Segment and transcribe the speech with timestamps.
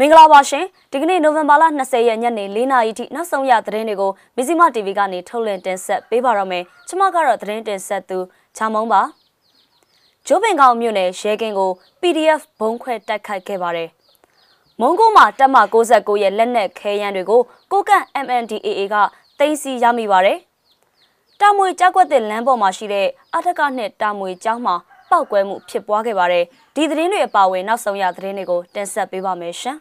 [0.00, 8.18] မင်္ဂလာပါရှင်ဒီကနေ့နိုဝင်ဘာလ20ရက်ညနေ4နာရီထိနောက်ဆုံးရသတင်းတွေကိုမီဇီမာ TV ကနေထုတ်လွှင့်တင်ဆက်ပေးပါတော့မယ်ကျွန်မကတော့သတင်းတင်ဆက်သူ
[8.56, 9.02] ချာမုံပါ
[10.26, 13.88] ဂျိုးပင်ကောင်မြို့နယ်ရဲကင်းကို PDF ဘုံခွဲတိုက်ခိုက်ခဲ့ပါတယ်
[14.80, 15.56] မုံကိုမှာတက်မ
[15.88, 17.40] 69ရဲ့လက်နက်ခဲယမ်းတွေကို
[17.72, 18.96] ကိုကန့် MNDAA က
[19.38, 20.38] သိမ်းဆည်းရမိပါတယ်
[21.40, 24.76] တာမွေကြောက်ကွက်တဲ့လမ်းပေါ်မှာရှိတဲ့အထက်ကနှစ်တာမွေကျောင်းမှာ
[25.10, 26.44] ပောက်ကွဲမှုဖြစ်ပွားခဲ့ပါတယ်
[26.74, 29.78] ဒီသတင်းတွေအပါအဝင်နောက်ဆုံးရသတင်းတွေကိုတင်ဆက်ပေးပါမယ်ရှင်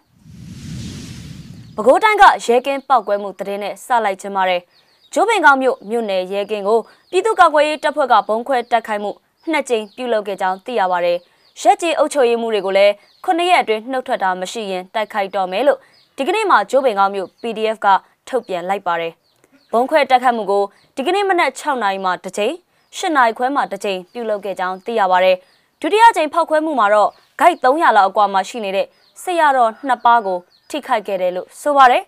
[1.78, 4.62] ပဲခူးတိုင်းကရဲကင်းပောက်ကွဲမှုသတင်းနဲ့စလိုက်ချင်ပါတယ်။
[5.14, 6.80] ဂျိုးပင်ကောင်မြို့မြို့နယ်ရဲကင်းကို
[7.12, 9.12] ပြည်သူ့ကာကွယ်ရေးတပ်ဖွဲ့ကဘုံခွဲတက်ခိုက်မှု
[9.52, 11.18] နှစ်ကြိမ်ပြုလုပ်ခဲ့ကြောင်းသိရပါတယ်။
[11.62, 15.80] ရက်ကြီးအုပ်ချုပ်ရေးမှုတွေကိုလည်းခုနှစ်ရက်အတွင်းနှုတ်ထွက်တာမရှိရင်တိုက်ခိုက်တော့မယ်လို့
[16.18, 17.88] ဒီကနေ့မှဂျိုးပင်ကောင်မြို့ PDF က
[18.28, 19.14] ထုတ်ပြန်လိုက်ပါတယ်။
[19.74, 20.64] ဘုံခွဲတက်ခတ်မှုကို
[20.96, 22.54] ဒီကနေ့မနက်6နာရီမှတစ်ကြိမ်
[22.98, 25.36] 8နာရီခွဲမှတစ်ကြိမ်ပြုလုပ်ခဲ့ကြောင်းသိရပါတယ်။
[25.82, 28.88] ဒုတိယကြိမ်ဖောက်ခွဲမှုမှာတော့ဂိုက်300လောက်အကွာမှာရှိနေတဲ့
[29.24, 30.40] ဆရာတော်နှစ်ပါးကို
[30.70, 32.04] ထိခိုက်ခဲ့တယ်လို့ဆိုပါတယ်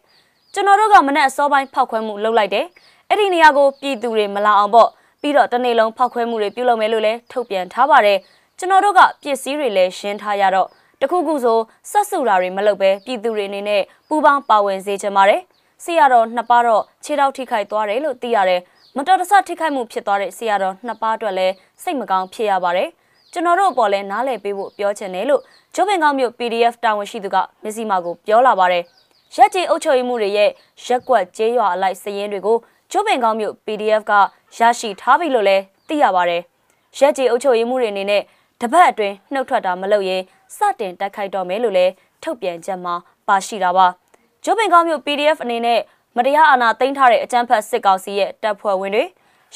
[0.54, 2.66] ကျွန်တော်တို့ကမနက်အစောပိုင်းဖောက်ခွဲမှုလုပ်လိုက်တယ်
[3.10, 4.90] အဲ့ဒီနေရာကိုပြည်သူတွေမလာအောင်ပေါ့
[5.22, 8.18] ပြီးတော့တနေ့လုံးဖောက်ခွဲမှုတွေပြုလုပ်မယ်လို့လည်းထုတ်ပြန်ထားပါတယ်
[8.60, 10.68] ကျွန်တော်တို့ကပစ္စည်းတွေလည်းရှင်းထားရတော့
[11.02, 11.60] တခုခုဆို
[11.92, 15.42] ဆက်စုတာတွေမလုပ်ပဲပြည်သူတွေအနေနဲ့ပူပေါင်းပါဝင်စေချင်ပါတယ်
[15.84, 18.62] ဆရာတော်နှစ်ပါးတော့ခြေထောက်ထိခိုက်သွားတယ်လို့သိရတယ်
[18.98, 21.54] မတော်တဆထိခိုက်မှုဖြစ်သွားတဲ့ဆရာတော်နှစ်ပါးအတွက်လည်း
[21.84, 22.90] စိတ်မကောင်းဖြစ်ရပါတယ်
[23.34, 25.42] ကျွန်တော်တို့အပေါ်လဲနားလည်ပေးဖို့ပြောချင်တယ်လို့
[25.76, 28.84] ကျိုးပင်ကောင်းမြို့ PDF တာဝန်ရှိသူကမစ္စည်းမာကိုပြောလာပါတယ်။
[29.36, 30.50] ရက်ကြီးအုပ်ချုပ်ရေးမှုတွေရဲ့
[30.86, 32.58] ရက်ကွက်ကျေးရွာအလိုက်စည်ရင်းတွေကို
[32.92, 34.14] ကျိုးပင်ကောင်းမြို့ PDF က
[34.58, 36.42] ရရှိထားပြီလို့လည်းသိရပါတယ်။
[37.00, 38.24] ရက်ကြီးအုပ်ချုပ်ရေးမှုတွေအနေနဲ့
[38.62, 40.22] တပတ်အတွင်းနှုတ်ထွက်တာမလုပ်ရင်
[40.56, 41.92] စတင်တိုက်ခိုက်တော့မယ်လို့လည်း
[42.24, 42.94] ထုတ်ပြန်ချက်မှာ
[43.28, 43.88] ပါရှိတာပါ။
[44.44, 45.80] ကျိုးပင်ကောင်းမြို့ PDF အနေနဲ့
[46.18, 49.04] မတရားအာဏာသိမ်းထားတဲ့အကြမ်းဖက်စစ်ကောင်စီရဲ့တပ်ဖွဲ့ဝင်တွေ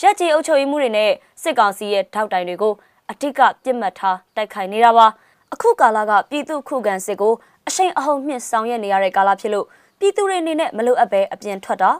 [0.01, 2.73] ရက်ကြီးအုပ်ချုပ်ရေးမှုတွေနဲ့စစ်ကောင်စီရဲ့ထောက်တိုင်တွေကို
[3.11, 5.07] အတိတ်ကပြစ်မှတ်ထားတိုက်ခိုက်နေတာပါ
[5.53, 7.33] အခုကာလကပြည်သူခုခံစစ်ကို
[7.67, 9.65] အရှိန်အဟုန်မြင့်ဆောင်ရွက်နေရတဲ့ကာလဖြစ်လို့
[9.99, 11.91] ပြည်သူတွေအနေနဲ့မလိုအပ်ပဲအပြင်ထွက်တာ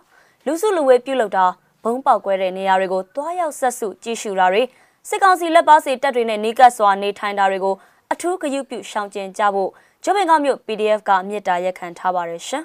[0.46, 1.46] လူစုလူဝေးပြုလုပ်တာ
[1.84, 4.64] ဘုံပေါက်ကွဲတဲ့နေရာတွေကိုတွားရောက်ဆက်စုကြည့်ရှုတာတွေ
[5.10, 7.76] စစ်ကောင်စီလက်ပါစီတပ်တွေနဲ့နေကတ်စွာနေထိုင်တာတွေကို
[8.12, 9.70] အထူးဂရုပြုရှောင်ကျဉ်ကြဖို့
[10.04, 12.64] ဂျပန်ကမြို့ PDF ကမြစ်တာရက်ခံထားပါတယ်ရှင်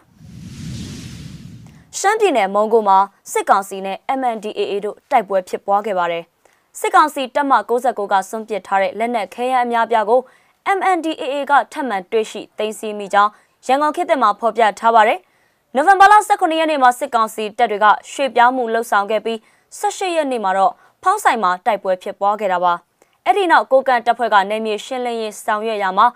[1.99, 2.99] ရှမ်းပြည်နယ်မုံကိုမှာ
[3.33, 6.25] စစ်ကောင်စီနဲ့ MNDAA တို့တိုက်ပွဲဖြစ်ပွားခဲ့ပါတယ်။
[6.81, 10.21] စစ်ကောင်စီတပ်မ69ကစွန့်ပစ်ထားတဲ့လက်နက်ခဲယမ်းအများပြားကို
[10.77, 13.31] MNDAA ကထပ်မံတွေ့ရှိသိမ်းဆည်းမိကြောင်း
[13.67, 15.19] ရန်ကုန်ခေတ်သစ်မှာဖော်ပြထားပါတယ်။
[15.75, 19.39] နိုဝင်ဘာလ18ရက်နေ့မှာစစ်ကောင်စီတပ်တွေကရွှေ့ပြောင်းမှုလှုပ်ဆောင်ခဲ့ပြီး
[19.81, 22.73] 18ရက်နေ့မှာတော့ဖောင်းဆိုင်မှာတိုက်ပွဲဖြစ်ပွားခဲ့တာပါ။
[23.27, 26.07] အဲ့ဒီနောက်ကိုကန်တပ်ဖွဲ့ကနေမြေရှင်းလင်းရေးဆောင်ရွက်ရမှာ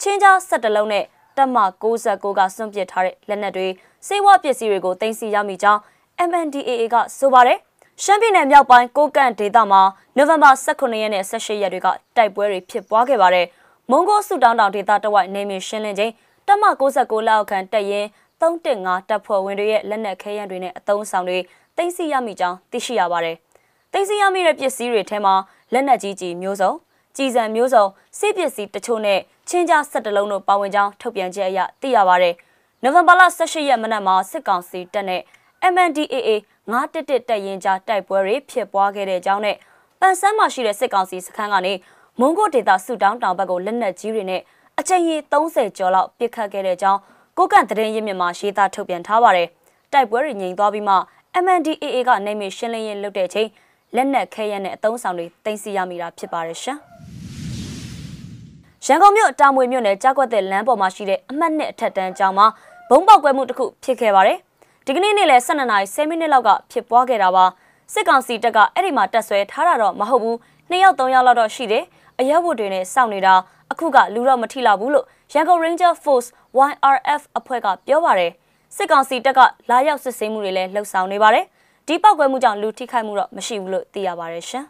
[0.00, 1.04] ချင်းကြား17လုံးနဲ့
[1.36, 3.68] တပ်မ69ကစွန့်ပစ်ထားတဲ့လက်နက်တွေ
[4.06, 5.80] စေဝါပစ္စည်းတွေကိုတင်စီရမိကြောင်း
[6.28, 7.58] MNDAA ကဆိုပါတယ်။
[8.02, 9.82] ရှမ်းပြည်နယ်မြောက်ပိုင်းကိုကန့်ဒေသမှာ
[10.16, 13.46] နိုဝင်ဘာ18ရက်နဲ့18ရက်တွေကတိုက်ပွဲတွေဖြစ်ပွားခဲ့ပါတယ်။
[13.90, 16.12] မွန်ဂိုဆူတောင်းတောင်ဒေသတဝိုက်နေမြေရှင်းလင်းခြင်း
[16.46, 18.06] တပ်မ69လောက်ခန့်တပ်ရင်
[18.40, 21.38] 315တပ်ဖွဲ့ဝင်တွေရဲ့လက်နက်ခဲယမ်းတွေနဲ့အသုံးဆောင်တွေ
[21.76, 23.36] တင်စီရမိကြောင်းသိရှိရပါတယ်။
[23.92, 25.34] တင်စီရမိတဲ့ပစ္စည်းတွေထဲမှာ
[25.72, 26.72] လက်နက်ကြီးကြီးမျိုးစုံ
[27.16, 27.84] ကြီးစံမျိုးစုံ
[28.18, 32.34] စစ်ပစ္စည်းတချို့နဲ့ချင်းကြား17လုံးတို့ပါဝင်ကြောင်းထုတ်ပြန်ချက်အရသိရပါတယ်။
[32.82, 35.22] နိုဝင်ဘာလ18ရက်မနက်မှာစစ်ကောင်စီတပ်နဲ့
[35.72, 36.28] MNDAA
[36.72, 39.56] 911တပ်ရင်ကြားတိုက်ပွဲတွေဖြစ်ပွားခဲ့တဲ့အကြောင်းနဲ့
[40.00, 41.72] ပန်ဆန်းမှာရှိတဲ့စစ်ကောင်စီစခန်းကနေ
[42.20, 44.40] မွန်ဂိုဒေတာဆူတောင်းတောင်ဘက်ကိုလက်နက်ကြီးတွေနဲ့
[44.78, 47.00] အချိန်ကြီး30ကျော်လောက်ပစ်ခတ်ခဲ့တဲ့အကြောင်း
[47.38, 49.48] ကိုကန့်သတင်းရင်းမြစ်မှာရေးသားထုတ်ပြန်ထားပါတယ်။
[49.92, 50.94] တိုက်ပွဲတွေငြိမ်သွားပြီးမှ
[51.44, 53.48] MNDAA ကနေမြေရှင်းလင်းရေးလုပ်တဲ့ချိန်
[53.96, 56.78] လက်နက်ခဲယမ်းနဲ့အသုံးဆောင်တွေတင်စီရမိတာဖြစ်ပါတယ်ရှင်။
[58.86, 62.46] ရန်ကုန်မြို့တာမွေမြို့နယ်ကြားကွက်တဲ့လမ်းပေါ်မှာရှိတဲ့အမှတ်နှစ်အထက်တန်းကျောင်းမှာ
[62.90, 64.38] ဘုံပေါက်ကွဲမှုတစ်ခုဖြစ်ခဲ့ပါတယ်။
[64.86, 67.44] ဒီကနေ့နေ့လယ်12နာရီ10မိနစ်လောက်ကဖြစ်ပွားခဲ့တာပါ
[67.92, 70.38] စစ်ကောင်စီတပ်ကအဲ့ဒီမှာတက်ဆွဲထားတာတော့မဟုတ်ဘူး
[70.70, 71.84] နှစ်ယောက်သုံးယောက်လောက်တော့ရှိတယ်
[72.20, 73.34] အရက်ဝတ်တွေနဲ့စောင့်နေတာ
[73.72, 76.28] အခုကလူတော့မထိလောက်ဘူးလို့ရန်ကုန် Ranger Force
[76.68, 78.32] YRF အဖွဲ့ကပြောပါတယ်
[78.76, 79.40] စစ်ကောင်စီတပ်က
[79.70, 81.44] လာရောက်စစ်ဆေးမှုတွေလည်းလှုပ်ဆောင်နေပါတယ်
[81.86, 84.64] ဒီပောက်ကွဲမှုကြောင့်လူထိခိုက်မှုတော့မရှိဘူးလို့သိရပါတယ်ရှင်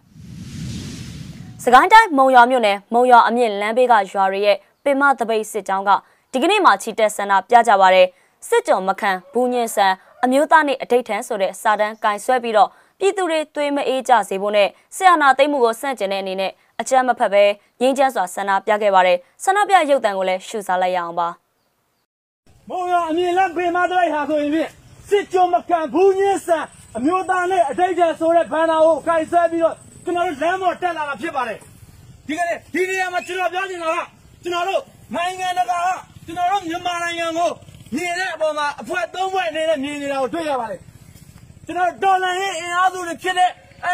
[1.65, 5.91] စကိုင်းတိုင်းမုံရွာမြို့နယ်မုံရွာအမြင့်လမ်းဘေးကရွာတွေရဲ့ပင်မတပိတ်စစ်ကြောင်းက
[6.33, 8.07] ဒီကနေ့မှချီတက်ဆန္ဒပြကြပါတယ်။
[8.49, 9.93] စစ်ကြော်မခံဘူးညင်ဆန်
[10.25, 12.71] အမျိုးသားနဲ့အဋိဌံဆိုတဲ့စာတမ်းကင်ဆွဲပြီးတော့
[13.03, 17.45] ပြည်သူတွေသွေးမအေးကြစေဖို့နဲ့ဆရာနာသိမ်းမှုကိုစန့်ကျင်တဲ့အနေနဲ့အကြမ်းမဖက်ပဲ
[17.81, 21.29] ငြိမ်းချမ်းစွာဆန္ဒပြခဲ့ပါတယ်ဆန္ဒပြရုပ်တံကိုလည်းရှုစားလိုက်ရအောင်ပါ
[22.69, 24.71] မုံရအမြင်လက်ဖေမတလိုက်ဟာဆိုရင်ဖြင့်
[25.09, 26.65] စစ်ကြောမခံဘူးညင်းဆန်
[26.97, 31.59] အမျိုးသားနဲ့အဋိဌံဆိုတဲ့ဘန္နာကိုကင်ဆွဲပြီးတော့ကျွန်တော်တို့လမ်းပေါ်တက်လာတာဖြစ်ပါတယ်
[32.27, 33.99] ဒီကနေ့ဒီနေရာမှာကျွန်တော်ပြောချင်တာက
[34.43, 34.83] ကျွန်တော်တို့
[35.15, 35.89] နိုင်ငံတကာက
[36.27, 37.51] ကျွန်တော်တို့မြန်မာနိုင်ငံကို
[37.97, 40.81] မြင်တဲ့အပေါ်မှာအဖွဲ့သုံးဖွဲ့အနေနဲ့မြင်နေတာကိုတွေ့ရပါတယ်
[41.67, 43.51] ကျွန်တော်ဒေါ်လာရေးအင်အားစုတွေဖြစ်တဲ့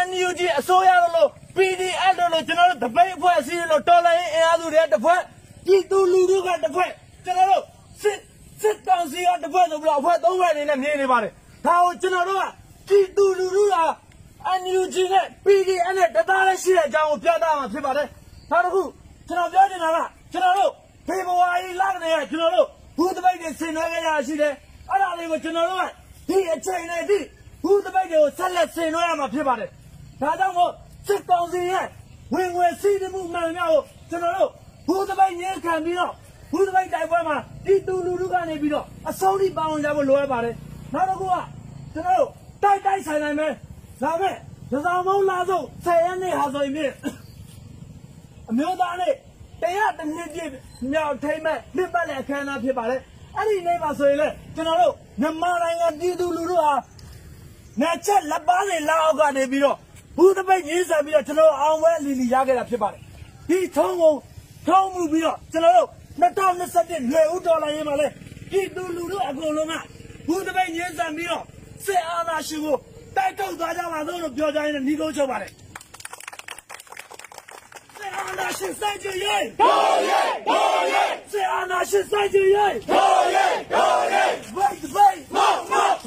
[0.07, 5.19] NUG အစိုးရလို့ PDF လို့ကျွန်တော်တို့တပိတ်အဖွဲ့အစည်းလို့ဒေါ်လာရေးအင်အားစုတွေတစ်ဖွဲ့
[5.65, 6.91] ပြည်သူလူထုကတစ်ဖွဲ့
[7.25, 7.63] ကျွန်တော်တို့
[8.01, 8.17] စစ်
[8.61, 11.31] စစ်ကောင်စီကတစ်ဖက်ဆိုပြီးတော့အဖွဲ့သုံးဖွဲ့အနေနဲ့မြင်နေပါတယ်
[11.65, 12.43] ဒါကိုကျွန်တော်တို့က
[12.87, 13.75] ပြည်သူလူထုက
[14.47, 18.07] အန်ယူဂျီနဲ့ PDF နဲ့တသားလေးရှိတဲ့အကြောင်းကိုပြသမှာဖြစ်ပါတယ်
[18.51, 18.81] နောက်တစ်ခု
[19.27, 19.97] ကျွန်တော်ပြောချင်တာက
[20.31, 20.71] ကျွန်တော်တို့
[21.07, 22.67] ဖေဖော်ဝါရီလကနေကကျွန်တော်တို့
[22.97, 24.53] ဘူးတပိတ်တွေဆင်နွှဲခဲ့ရရှိတယ်
[24.89, 25.83] အဲ့ဒါလေးကိုကျွန်တော်တို့က
[26.29, 27.19] ဒီအချိန်နဲ့ဒီ
[27.63, 29.69] ဘူးတပိတ်တွေကိုဆက်လက်ဆင်နွှဲရမှာဖြစ်ပါတယ်
[30.21, 30.71] ဒါကြောင့်မို့
[31.07, 31.87] စစ်ကောင်စီရဲ့
[32.33, 34.51] ဝင်ဝင်စီးနှမှုမှန်များကိုကျွန်တော်တို့
[34.87, 36.13] ဘူးတပိတ်ညှင်းခံပြီးတော့
[36.51, 40.55] ဘူးတပိတ်တိုက်ပွဲမှာဒီတူလူလူကနေပြီးတော့အဆုံးထိပါဝင်ကြဖို့လိုအပ်ပါတယ်
[40.93, 41.35] နောက်တစ်ခုက
[41.93, 42.29] ကျွန်တော်တို့
[42.63, 43.47] တိုက်တိုက်ဆိုင်ဆိုင်ပဲ
[44.01, 44.35] ဒါမဲ့
[44.71, 46.93] ဒဇောင်မုံလာဆုံး10ရက်နေ့ဟာဆိုရင်ဖြင့်
[48.49, 49.13] အမျိုးသားနဲ့
[49.61, 50.49] တရားတစ်နှစ်ပြည့်
[50.91, 53.01] မြောက်ထိမ့်မဲ့နှစ်ပတ်လည်အခမ်းအနားဖြစ်ပါတယ်
[53.35, 56.73] အဲ့ဒီနေ့မှာဆိုရင်လေကျွန်တော်တို့မြန်မာနိုင်ငံပြည်သူလူထုဟာ
[57.81, 59.77] နာချက်လက်ပါတွေလာအောက်ကနေပြီးတော့
[60.17, 63.01] ဘူးတပိတ်ရင်းဆက်ပြီးတော့ကျွန်တော်အောင်ပွဲလီလီရခဲ့တာဖြစ်ပါတယ်
[63.49, 64.13] ဒီထုံးကို
[64.67, 65.89] ထုံးမှုပြီးတော့ကျွန်တော်တို့
[66.21, 68.07] 2021လွယ်ဦးဒေါ်လာရေးမှာလဲ
[68.51, 69.73] ဒီလူလူတို့အကုန်လုံးက
[70.27, 71.43] ဘူးတပိတ်ရင်းဆက်ပြီးတော့
[71.85, 72.77] စစ်အာဏာရှင်ကို
[73.15, 75.51] တိုက်ထုတ်သွားကြပါလို့ပြောကြရင်ညီကုန်းချုပ်ပါတယ်
[77.97, 83.48] စစ်အာဏာရှင်စိုက်ကြရေးဒေါ်ရေးဒေါ်ရေးစစ်အာဏာရှင်စိုက်ကြရေးဒေါ်ရေး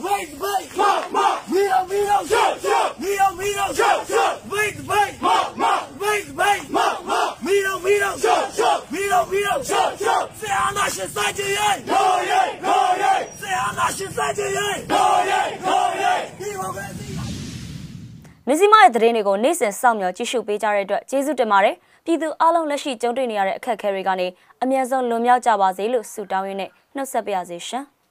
[0.05, 0.83] wait wait မ
[1.15, 1.17] မ
[1.53, 5.27] မီရောမီရောရှော့ရှော့မီရောမီရောရှော့ရှော့ wait wait မ
[5.61, 5.65] မ
[6.03, 6.79] wait wait မ
[7.09, 7.11] မ
[7.45, 17.07] မီရောမီရောရှော့ရှော့မီရောမီရောရှော့ရှော့ဆရာနာရှင်စိုက်ကြရဲ့ no yay no yay ဆရာနာရှင်စိုက်ကြရဲ့ no yay no yay ဒီမောကစီ
[18.47, 24.27] မြစည်းမရဲ့သတင်းတွေကိုနေ့စဉ်စောင့်မျှော်ကြည့်ရှုပေးကြတဲ့အတွက်ကျေးဇူးတင်ပါတယ်ပြည်သူအလုံးလက်ရှိကြုံတွေ့နေရတဲ့အခက်အခဲတွေကနေ
[24.63, 27.87] အမြဲဆုံးလွန်မြောက်ကြပါစေလို့ဆုတောင်းရင်းနဲ့နှုတ်ဆက်ပါရစေရှင်။